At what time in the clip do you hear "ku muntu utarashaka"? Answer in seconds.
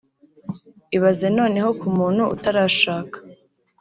1.79-3.17